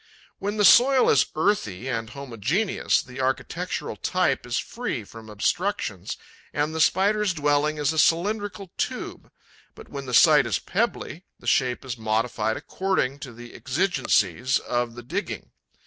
When 0.39 0.57
the 0.57 0.65
soil 0.65 1.11
is 1.11 1.27
earthy 1.35 1.87
and 1.87 2.09
homogeneous, 2.09 3.03
the 3.03 3.21
architectural 3.21 3.95
type 3.95 4.47
is 4.47 4.57
free 4.57 5.03
from 5.03 5.29
obstructions 5.29 6.17
and 6.51 6.73
the 6.73 6.81
Spider's 6.81 7.35
dwelling 7.35 7.77
is 7.77 7.93
a 7.93 7.99
cylindrical 7.99 8.71
tube; 8.77 9.29
but, 9.75 9.89
when 9.89 10.07
the 10.07 10.15
site 10.15 10.47
is 10.47 10.57
pebbly, 10.57 11.25
the 11.39 11.45
shape 11.45 11.85
is 11.85 11.99
modified 11.99 12.57
according 12.57 13.19
to 13.19 13.31
the 13.31 13.53
exigencies 13.53 14.57
of 14.57 14.95
the 14.95 15.03
digging. 15.03 15.51